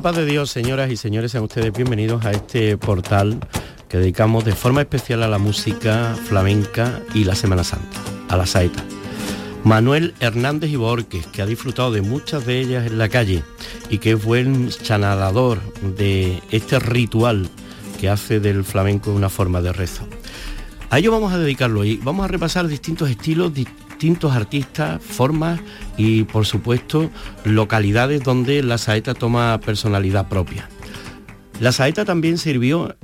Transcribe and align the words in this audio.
Paz 0.00 0.16
de 0.16 0.24
Dios, 0.24 0.50
señoras 0.50 0.90
y 0.90 0.96
señores, 0.96 1.32
sean 1.32 1.44
ustedes 1.44 1.72
bienvenidos 1.74 2.24
a 2.24 2.30
este 2.30 2.78
portal 2.78 3.38
que 3.86 3.98
dedicamos 3.98 4.46
de 4.46 4.52
forma 4.52 4.80
especial 4.80 5.22
a 5.22 5.28
la 5.28 5.36
música 5.36 6.16
flamenca 6.24 7.02
y 7.12 7.24
la 7.24 7.34
Semana 7.34 7.64
Santa, 7.64 7.98
a 8.28 8.36
la 8.38 8.46
saeta. 8.46 8.82
Manuel 9.62 10.14
Hernández 10.20 10.70
y 10.70 10.76
Borges, 10.76 11.26
que 11.26 11.42
ha 11.42 11.46
disfrutado 11.46 11.92
de 11.92 12.00
muchas 12.00 12.46
de 12.46 12.60
ellas 12.60 12.86
en 12.86 12.96
la 12.96 13.10
calle 13.10 13.42
y 13.90 13.98
que 13.98 14.12
es 14.12 14.24
buen 14.24 14.70
chanalador 14.70 15.60
de 15.82 16.42
este 16.50 16.78
ritual 16.78 17.50
que 18.00 18.08
hace 18.08 18.40
del 18.40 18.64
flamenco 18.64 19.12
una 19.12 19.28
forma 19.28 19.60
de 19.60 19.74
rezo. 19.74 20.06
A 20.88 20.98
ello 20.98 21.12
vamos 21.12 21.34
a 21.34 21.38
dedicarlo 21.38 21.84
y 21.84 21.98
vamos 21.98 22.24
a 22.24 22.28
repasar 22.28 22.68
distintos 22.68 23.10
estilos, 23.10 23.52
distintos 24.00 24.32
artistas, 24.32 25.02
formas 25.02 25.60
y 25.98 26.24
por 26.24 26.46
supuesto 26.46 27.10
localidades 27.44 28.24
donde 28.24 28.62
la 28.62 28.78
saeta 28.78 29.12
toma 29.12 29.60
personalidad 29.60 30.26
propia. 30.26 30.70
La 31.60 31.70
saeta 31.70 32.06
también 32.06 32.38
sirvió 32.38 32.96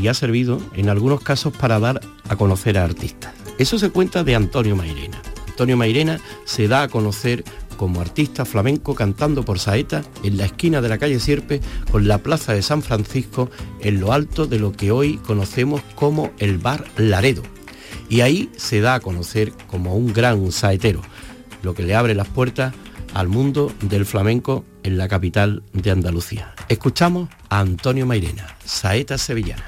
y 0.00 0.06
ha 0.06 0.14
servido 0.14 0.60
en 0.76 0.88
algunos 0.90 1.22
casos 1.22 1.52
para 1.56 1.80
dar 1.80 2.00
a 2.28 2.36
conocer 2.36 2.78
a 2.78 2.84
artistas. 2.84 3.34
Eso 3.58 3.80
se 3.80 3.90
cuenta 3.90 4.22
de 4.22 4.36
Antonio 4.36 4.76
Mairena. 4.76 5.20
Antonio 5.48 5.76
Mairena 5.76 6.20
se 6.44 6.68
da 6.68 6.84
a 6.84 6.88
conocer 6.88 7.42
como 7.76 8.00
artista 8.00 8.44
flamenco 8.44 8.94
cantando 8.94 9.44
por 9.44 9.58
saeta 9.58 10.02
en 10.22 10.36
la 10.36 10.44
esquina 10.44 10.80
de 10.80 10.88
la 10.88 10.98
calle 10.98 11.18
Sierpe 11.18 11.60
con 11.90 12.06
la 12.06 12.18
plaza 12.18 12.52
de 12.52 12.62
San 12.62 12.82
Francisco 12.82 13.50
en 13.80 13.98
lo 13.98 14.12
alto 14.12 14.46
de 14.46 14.60
lo 14.60 14.70
que 14.70 14.92
hoy 14.92 15.16
conocemos 15.16 15.82
como 15.96 16.30
el 16.38 16.58
bar 16.58 16.84
Laredo, 16.96 17.42
y 18.12 18.20
ahí 18.20 18.50
se 18.58 18.82
da 18.82 18.96
a 18.96 19.00
conocer 19.00 19.54
como 19.68 19.96
un 19.96 20.12
gran 20.12 20.52
saetero, 20.52 21.00
lo 21.62 21.72
que 21.72 21.82
le 21.82 21.94
abre 21.94 22.14
las 22.14 22.28
puertas 22.28 22.74
al 23.14 23.28
mundo 23.28 23.72
del 23.80 24.04
flamenco 24.04 24.66
en 24.82 24.98
la 24.98 25.08
capital 25.08 25.62
de 25.72 25.92
Andalucía. 25.92 26.54
Escuchamos 26.68 27.30
a 27.48 27.60
Antonio 27.60 28.04
Mairena, 28.04 28.54
saeta 28.66 29.16
sevillana. 29.16 29.64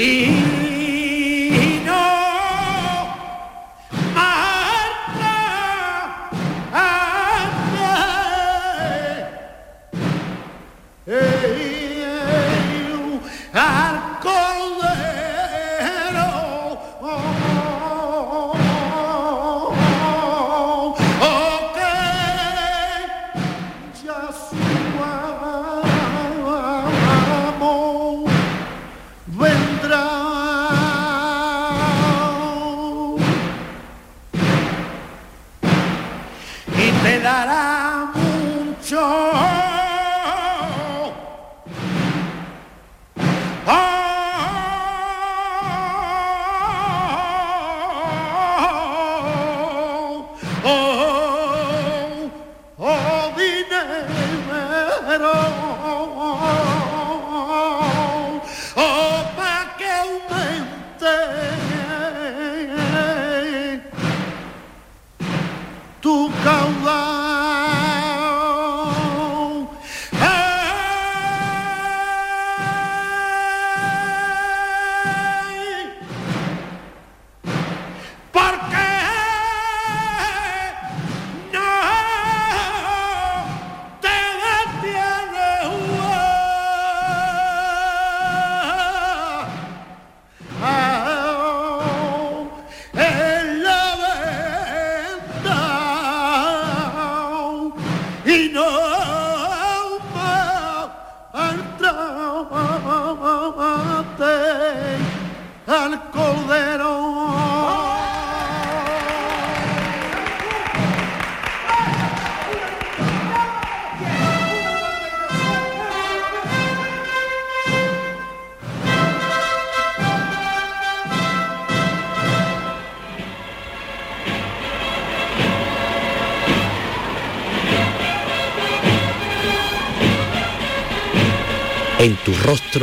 He 0.00 0.49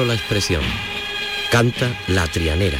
la 0.06 0.14
expresión. 0.14 0.62
Canta 1.52 1.90
la 2.08 2.28
trianera. 2.28 2.80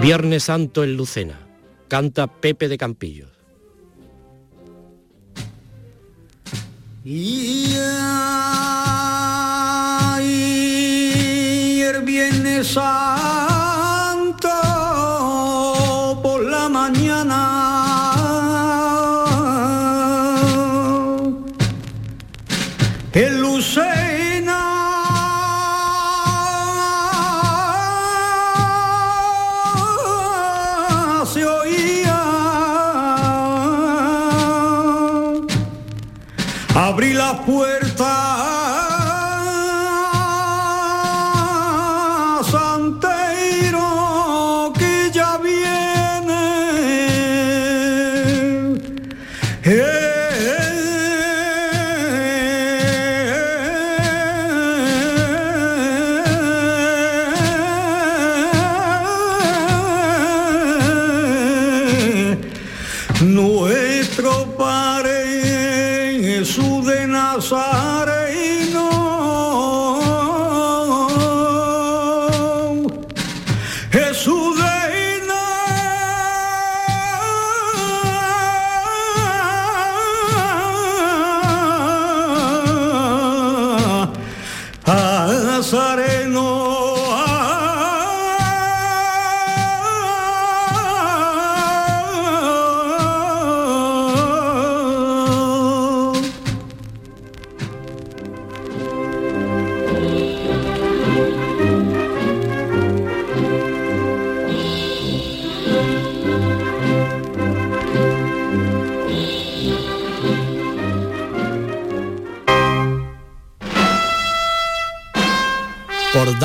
Viernes 0.00 0.44
Santo 0.44 0.84
en 0.84 0.96
Lucena. 0.96 1.38
Canta 1.88 2.26
Pepe 2.26 2.68
de 2.68 2.78
Campillos. 2.78 3.30
Y, 7.04 7.74
Viernes 12.04 12.76
Santo 12.76 13.55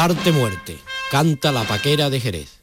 darte 0.07 0.31
muerte, 0.31 0.79
canta 1.11 1.51
la 1.51 1.63
paquera 1.63 2.09
de 2.09 2.19
Jerez. 2.19 2.60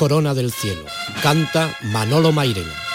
Corona 0.00 0.32
del 0.32 0.50
cielo. 0.50 0.86
Canta 1.22 1.76
Manolo 1.82 2.32
Mairena. 2.32 2.89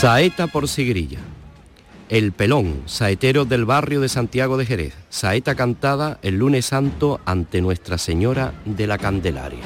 Saeta 0.00 0.46
por 0.46 0.66
Sigrilla. 0.66 1.18
El 2.08 2.32
Pelón, 2.32 2.84
saetero 2.86 3.44
del 3.44 3.66
barrio 3.66 4.00
de 4.00 4.08
Santiago 4.08 4.56
de 4.56 4.64
Jerez. 4.64 4.94
Saeta 5.10 5.54
cantada 5.54 6.18
el 6.22 6.38
lunes 6.38 6.64
santo 6.64 7.20
ante 7.26 7.60
Nuestra 7.60 7.98
Señora 7.98 8.54
de 8.64 8.86
la 8.86 8.96
Candelaria. 8.96 9.60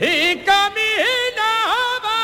Y, 0.00 0.42
caminaba. 0.44 2.18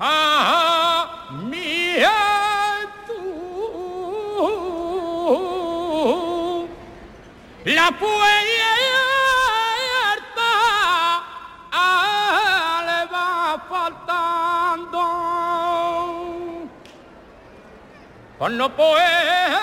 A 0.00 1.30
mi 1.44 1.96
tú 3.06 3.22
la 7.64 7.90
puerta 7.90 8.18
le 12.86 13.00
va 13.12 13.32
faltando. 13.68 15.02
Por 18.38 18.50
no 18.52 18.66
poder 18.76 19.57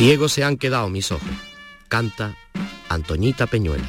Ciegos 0.00 0.32
se 0.32 0.44
han 0.44 0.56
quedado 0.56 0.88
mis 0.88 1.12
ojos. 1.12 1.28
Canta 1.88 2.34
Antoñita 2.88 3.46
Peñuela. 3.46 3.84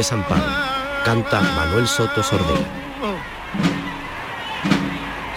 desamparo. 0.00 0.50
Canta 1.04 1.40
Manuel 1.56 1.86
Soto 1.86 2.22
Sordera. 2.22 2.68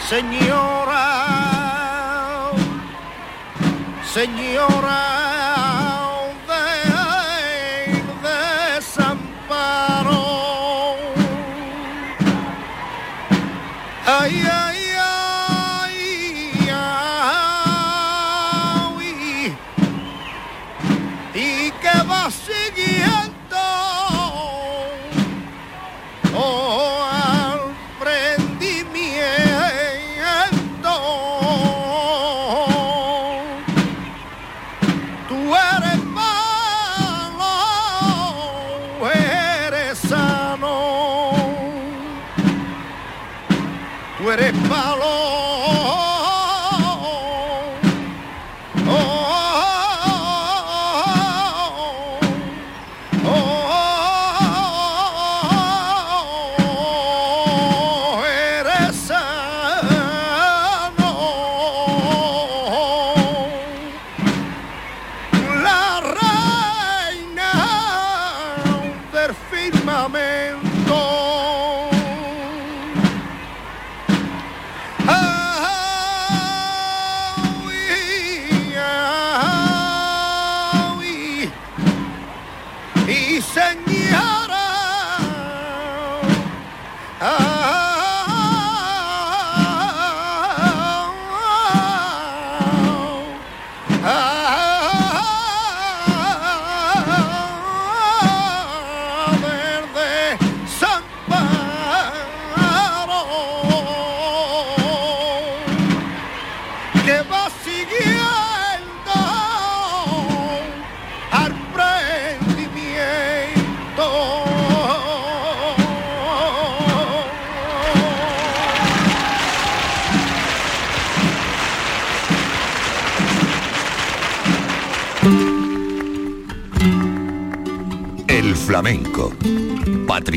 Señora, 0.09 1.03
señora. 4.15 5.22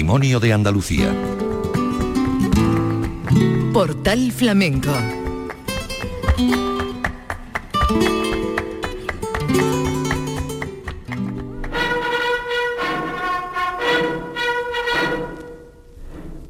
Patrimonio 0.07 0.39
de 0.39 0.53
Andalucía. 0.53 1.13
Portal 3.73 4.31
Flamenco. 4.31 4.93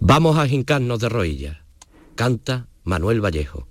Vamos 0.00 0.36
a 0.36 0.46
hincarnos 0.46 1.00
de 1.00 1.08
rodillas. 1.08 1.56
Canta 2.14 2.68
Manuel 2.84 3.24
Vallejo. 3.24 3.65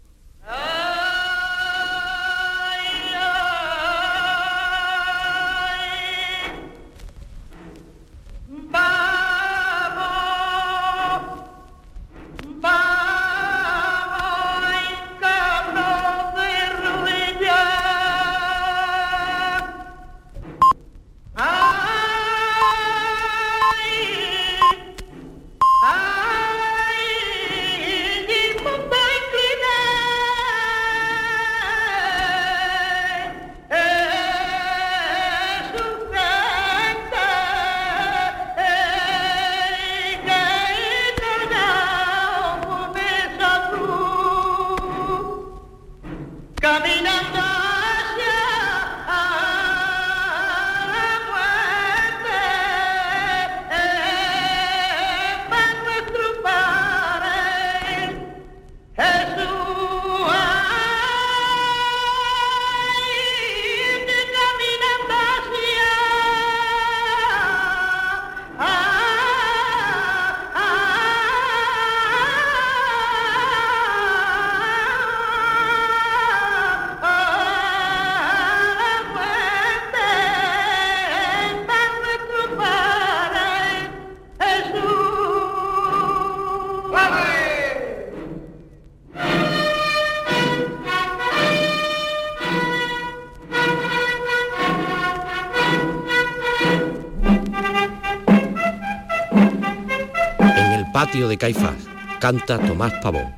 de 101.36 101.38
Caifás. 101.38 101.88
Canta 102.22 102.58
Tomás 102.58 102.94
Pavón. 103.04 103.34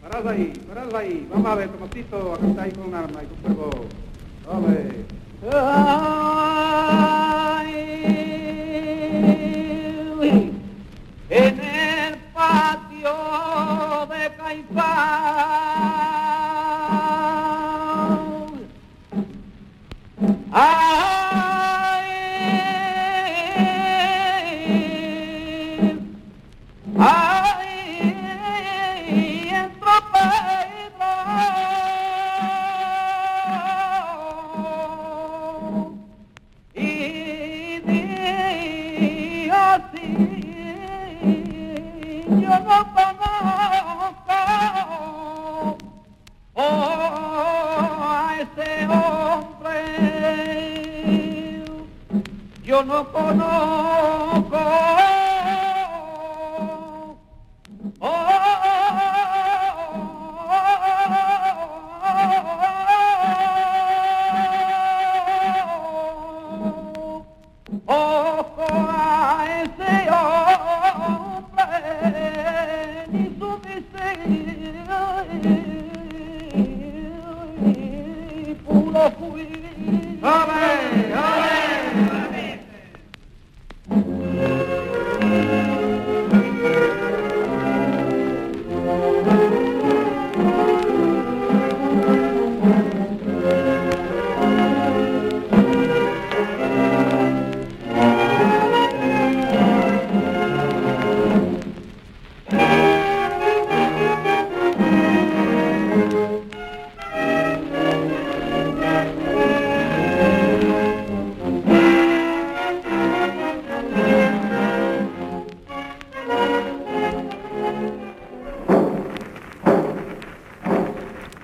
Parad 0.00 0.28
ahí, 0.28 0.52
parad 0.66 0.96
ahí. 0.96 1.28
Vamos 1.30 1.46
a 1.46 1.54
ver, 1.56 1.68
Tomatito, 1.68 2.34
a 2.34 2.38
cantar 2.38 2.64
ahí 2.64 2.72
con 2.72 2.88
un 2.88 2.94
arma 2.94 3.20
y 3.22 3.26
con 3.26 3.54
fuego. 3.54 3.70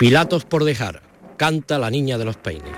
Pilatos 0.01 0.47
por 0.47 0.65
dejar, 0.65 1.03
canta 1.37 1.79
la 1.79 1.91
niña 1.91 2.17
de 2.17 2.25
los 2.25 2.39
peines. 2.39 2.75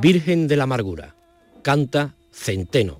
Virgen 0.00 0.48
de 0.48 0.56
la 0.56 0.62
Amargura, 0.62 1.14
canta 1.60 2.14
Centeno. 2.32 2.99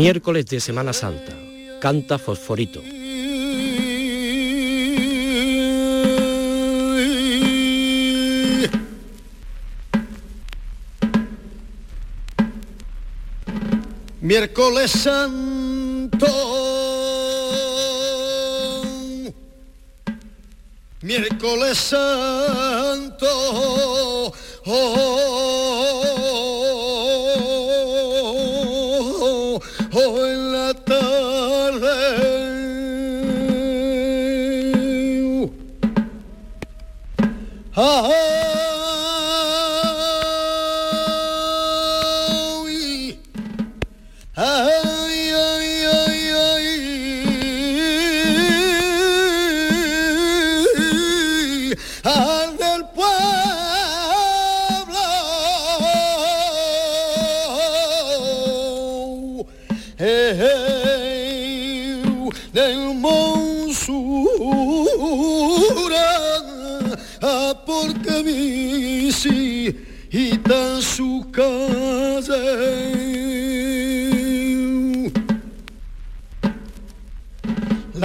Miércoles 0.00 0.46
de 0.46 0.60
Semana 0.60 0.94
Santa, 0.94 1.36
canta 1.78 2.16
Fosforito. 2.16 2.80
Miércoles 14.22 14.90
Santo. 14.90 16.26
Miércoles 21.02 21.76
Santo. 21.76 23.26
Oh, 24.64 25.29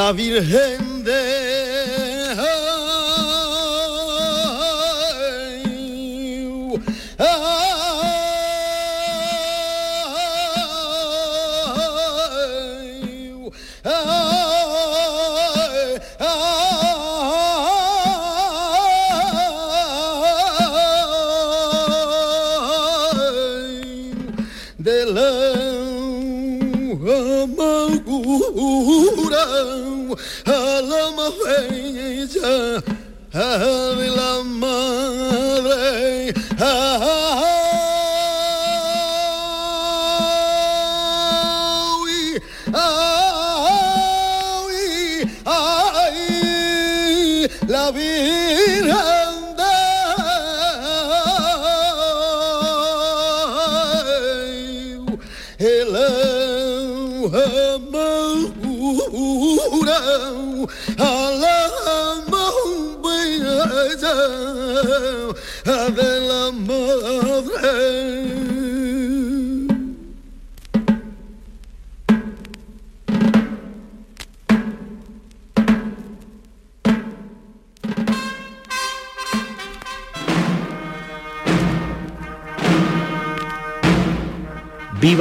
la 0.06 0.14
Virgen 0.14 1.04
de 1.04 1.45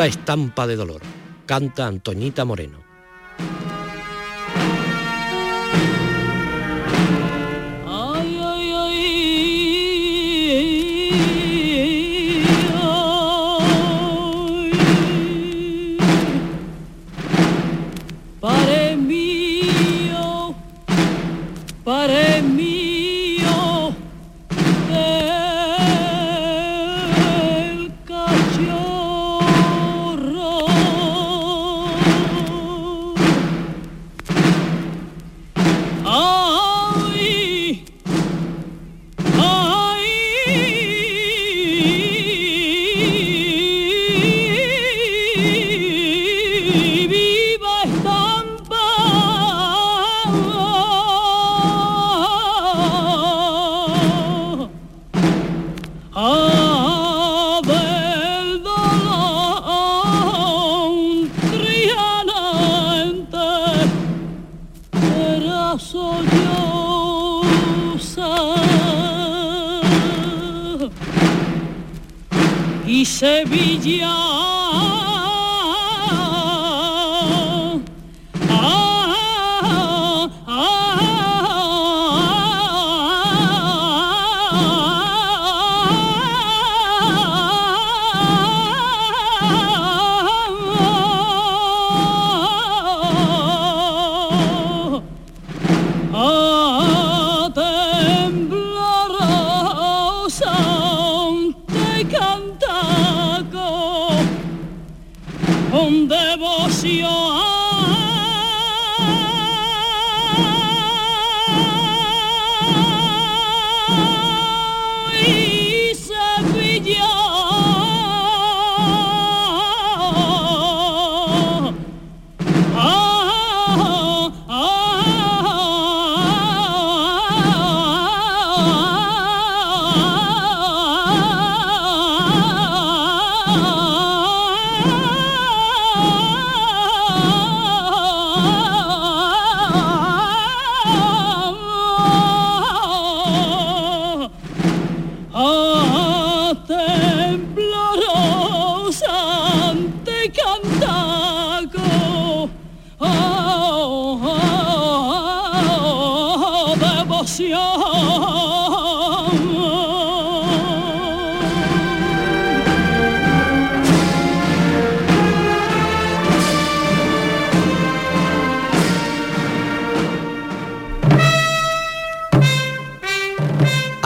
estampa 0.07 0.67
de 0.67 0.77
dolor, 0.77 1.01
canta 1.47 1.87
Antoñita 1.87 2.45
Moreno. 2.45 2.84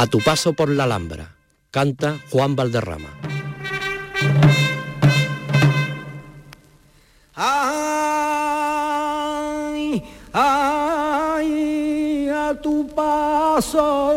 tu 0.08 0.18
paso 0.20 0.54
por 0.54 0.70
la 0.70 0.84
Alhambra, 0.84 1.34
canta 1.70 2.18
Juan 2.30 2.56
Valderrama. 2.56 3.10
Ay, 7.34 7.52
ay, 10.32 12.28
a 12.28 12.54
tu 12.60 12.88
paso 12.94 14.07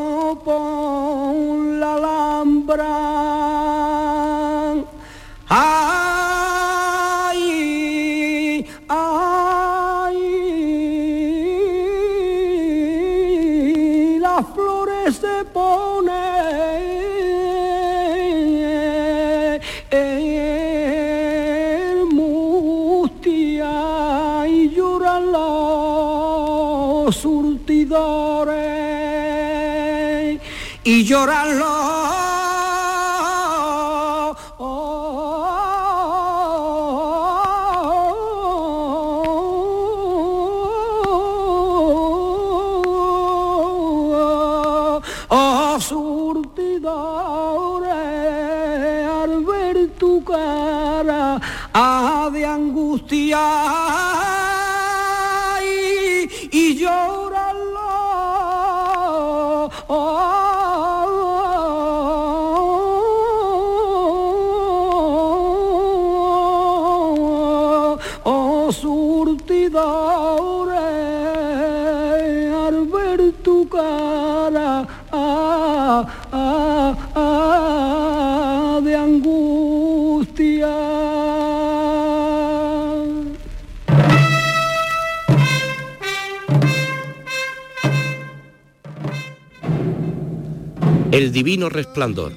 llorar. 31.21 31.60
Divino 91.41 91.69
Resplandor. 91.69 92.33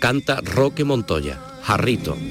Canta 0.00 0.40
Roque 0.42 0.82
Montoya, 0.82 1.40
Jarrito. 1.62 2.27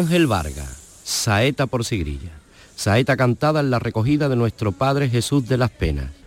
Ángel 0.00 0.26
Vargas, 0.26 0.78
Saeta 1.04 1.66
por 1.66 1.84
Sigrilla. 1.84 2.30
Saeta 2.74 3.18
cantada 3.18 3.60
en 3.60 3.70
la 3.70 3.78
recogida 3.78 4.30
de 4.30 4.36
nuestro 4.36 4.72
Padre 4.72 5.10
Jesús 5.10 5.46
de 5.46 5.58
las 5.58 5.70
Penas 5.70 6.19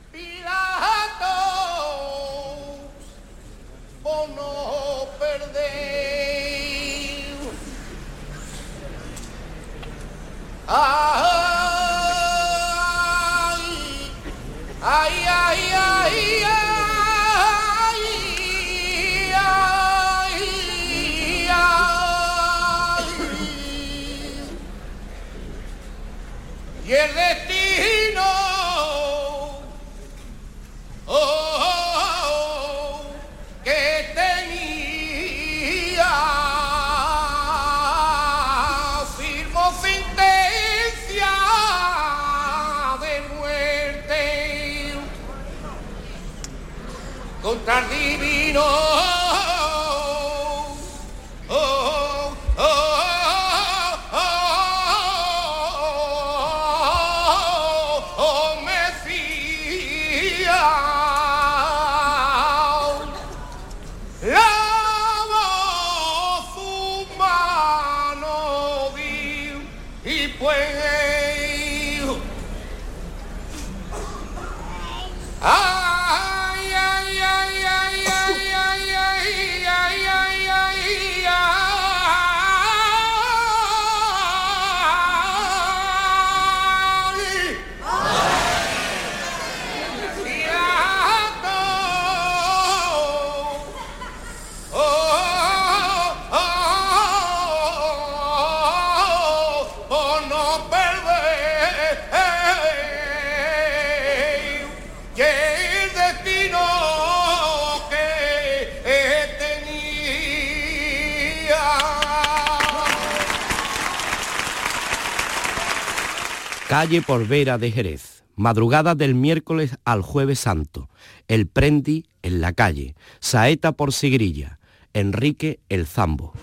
calle 116.94 117.08
por 117.08 117.28
Vera 117.28 117.58
de 117.58 117.72
Jerez, 117.72 118.24
madrugada 118.36 118.94
del 118.94 119.16
miércoles 119.16 119.78
al 119.84 120.04
jueves 120.04 120.38
santo, 120.38 120.90
el 121.28 121.48
Prendi 121.48 122.06
en 122.22 122.40
la 122.40 122.54
calle, 122.54 122.94
Saeta 123.20 123.72
por 123.72 123.94
Sigrilla, 123.94 124.60
Enrique 124.94 125.60
el 125.70 125.88
Zambo. 125.88 126.34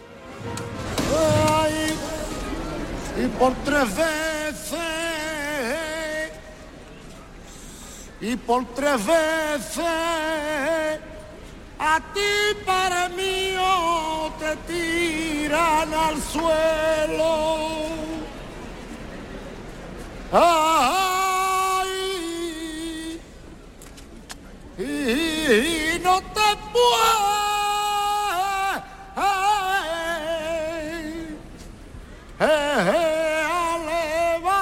Y 3.17 3.29
por 3.39 3.55
tres 3.65 3.97
veces, 3.97 4.81
y 8.21 8.35
por 8.35 8.65
tres 8.75 9.07
veces, 9.07 9.85
a 11.79 12.01
ti 12.13 12.59
para 12.67 13.09
mí 13.11 13.55
oh, 13.57 14.33
te 14.41 14.57
tiran 14.67 15.95
al 15.95 16.21
suelo. 16.21 18.20
Ay, 20.33 21.91
y 24.79 25.99
no 25.99 26.21
a 32.39 33.79
levantar. 33.91 34.61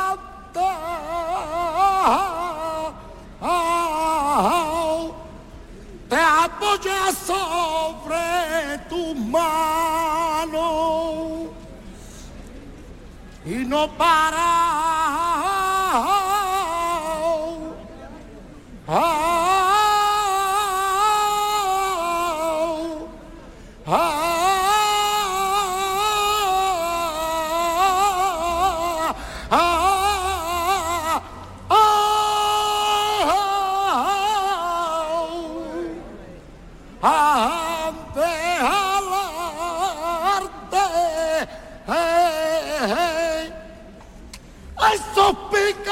Te 6.08 6.16
apoyas 6.16 7.14
sobre 7.18 8.78
tu 8.88 9.14
mano 9.14 10.58
y 13.44 13.66
no 13.66 13.86
para. 13.98 14.87
Ah! 18.90 19.27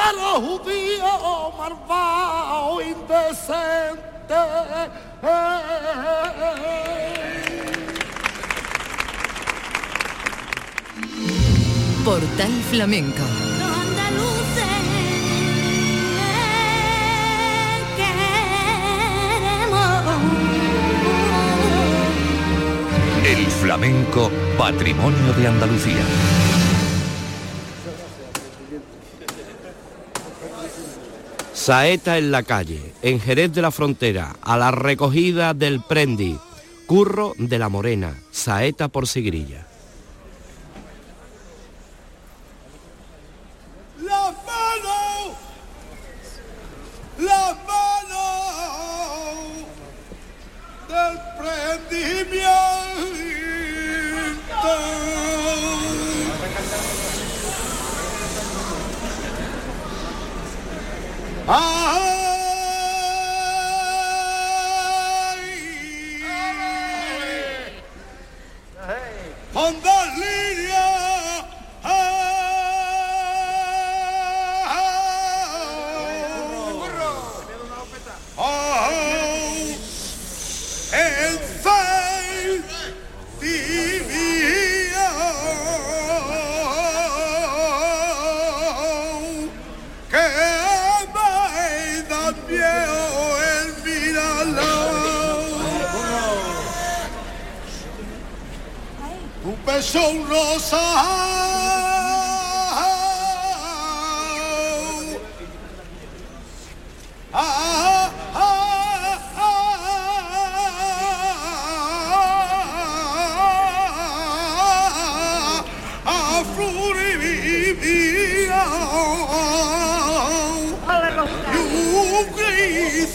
Pícaros 0.07 0.38
judíos 0.38 1.54
malvados, 1.59 2.82
indecentes. 2.82 4.36
Portal 12.04 12.52
Flamenco. 12.70 13.22
El 23.24 23.46
flamenco, 23.46 24.30
patrimonio 24.57 25.32
de 25.32 25.48
Andalucía. 25.48 26.45
Saeta 31.66 32.16
en 32.16 32.30
la 32.30 32.44
calle, 32.44 32.80
en 33.02 33.18
Jerez 33.18 33.52
de 33.52 33.60
la 33.60 33.72
Frontera, 33.72 34.36
a 34.40 34.56
la 34.56 34.70
recogida 34.70 35.52
del 35.52 35.80
Prendi, 35.82 36.38
Curro 36.86 37.32
de 37.38 37.58
la 37.58 37.68
Morena, 37.68 38.14
Saeta 38.30 38.86
por 38.86 39.08
Sigrilla. 39.08 39.66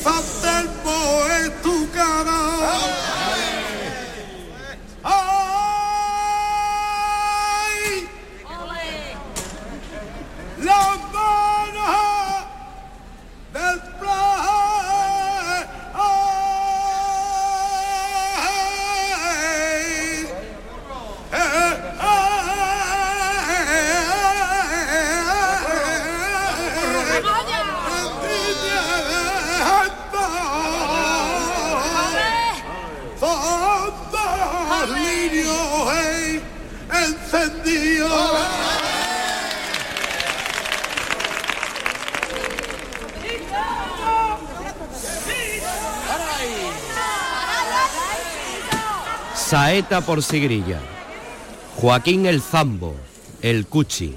Fab 0.03 0.40
Saeta 49.51 49.99
por 49.99 50.23
Sigrilla. 50.23 50.79
Joaquín 51.75 52.25
el 52.25 52.41
Zambo, 52.41 52.95
el 53.41 53.67
Cuchi. 53.67 54.15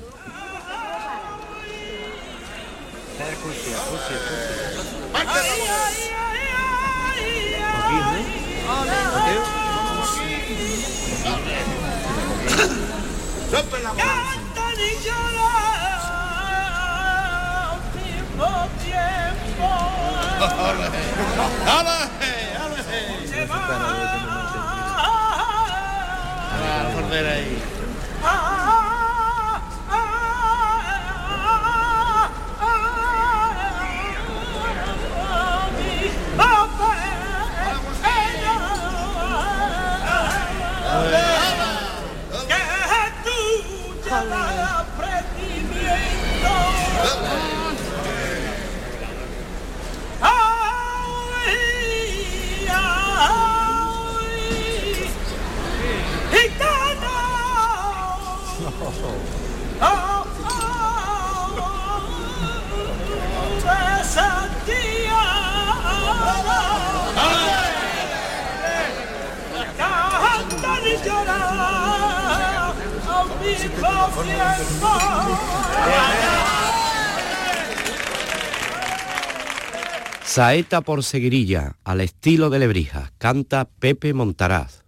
Gaeta 80.55 80.83
por 80.83 81.03
seguirilla, 81.03 81.79
al 81.83 82.01
estilo 82.01 82.49
de 82.49 82.61
Lebrija, 82.61 83.11
canta 83.19 83.65
Pepe 83.65 84.15
Montaraz. 84.15 84.85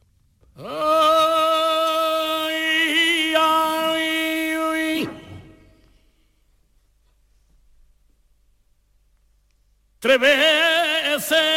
Tres 9.98 10.20
veces. 10.20 11.56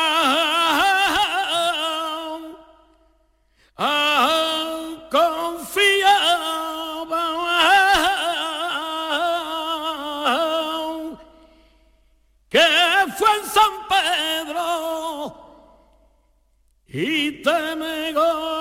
y 16.93 17.31
te 17.43 17.75
negó. 17.75 18.60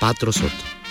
Patro 0.00 0.32
Soto. 0.32 0.81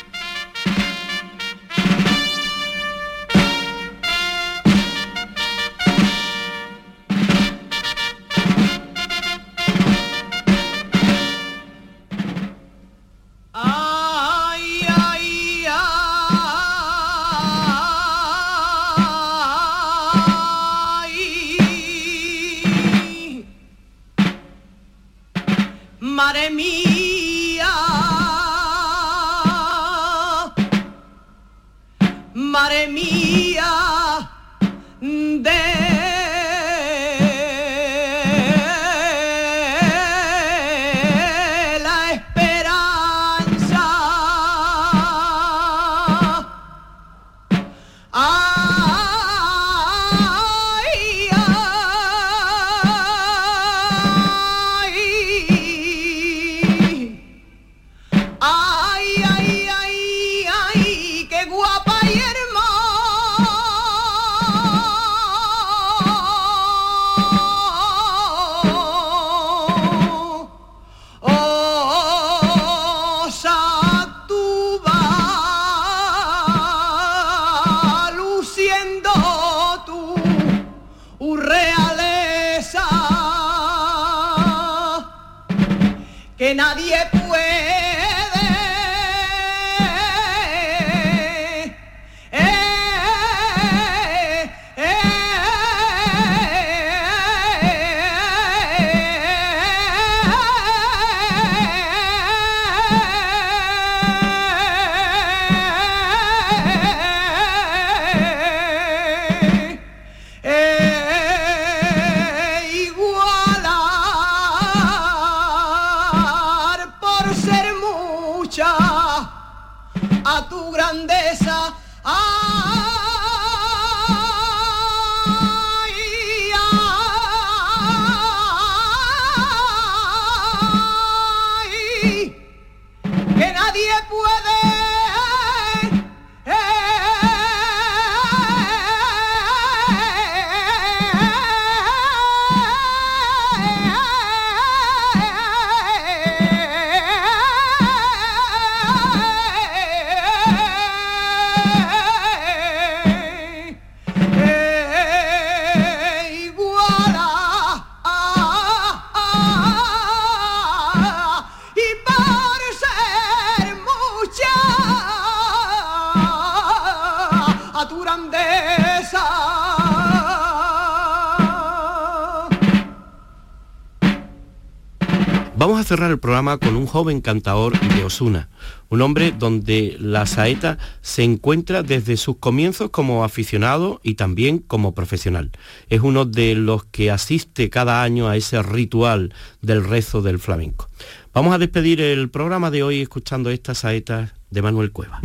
Con 176.41 176.75
un 176.75 176.87
joven 176.87 177.21
cantador 177.21 177.79
de 177.79 178.03
Osuna, 178.03 178.49
un 178.89 179.03
hombre 179.03 179.31
donde 179.31 179.95
la 179.99 180.25
saeta 180.25 180.79
se 181.01 181.23
encuentra 181.23 181.83
desde 181.83 182.17
sus 182.17 182.37
comienzos 182.37 182.89
como 182.89 183.23
aficionado 183.23 184.01
y 184.01 184.15
también 184.15 184.57
como 184.57 184.95
profesional. 184.95 185.51
Es 185.89 186.01
uno 186.01 186.25
de 186.25 186.55
los 186.55 186.83
que 186.85 187.11
asiste 187.11 187.69
cada 187.69 188.01
año 188.01 188.27
a 188.27 188.37
ese 188.37 188.63
ritual 188.63 189.35
del 189.61 189.83
rezo 189.83 190.23
del 190.23 190.39
flamenco. 190.39 190.89
Vamos 191.31 191.53
a 191.53 191.59
despedir 191.59 192.01
el 192.01 192.31
programa 192.31 192.71
de 192.71 192.81
hoy 192.81 193.01
escuchando 193.01 193.51
esta 193.51 193.75
saeta 193.75 194.33
de 194.49 194.61
Manuel 194.63 194.91
Cueva. 194.91 195.21